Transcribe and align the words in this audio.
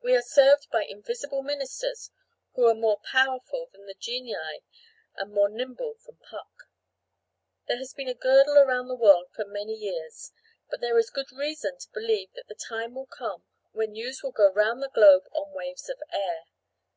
We 0.00 0.14
are 0.14 0.22
served 0.22 0.68
by 0.70 0.84
invisible 0.84 1.42
ministers 1.42 2.12
who 2.54 2.68
are 2.68 2.72
more 2.74 3.00
powerful 3.00 3.68
than 3.72 3.86
the 3.86 3.96
genii 3.98 4.60
and 5.16 5.32
more 5.32 5.48
nimble 5.48 5.96
than 6.06 6.18
Puck. 6.18 6.68
There 7.66 7.78
has 7.78 7.92
been 7.92 8.06
a 8.06 8.14
girdle 8.14 8.56
around 8.58 8.86
the 8.86 8.94
world 8.94 9.26
for 9.34 9.44
many 9.44 9.74
years; 9.74 10.30
but 10.70 10.80
there 10.80 10.96
is 11.00 11.10
good 11.10 11.32
reason 11.32 11.76
to 11.80 11.90
believe 11.92 12.30
that 12.34 12.46
the 12.46 12.54
time 12.54 12.94
will 12.94 13.06
come 13.06 13.42
when 13.72 13.90
news 13.90 14.22
will 14.22 14.30
go 14.30 14.52
round 14.52 14.80
the 14.84 14.88
globe 14.90 15.24
on 15.32 15.50
waves 15.50 15.88
of 15.88 16.00
air. 16.12 16.44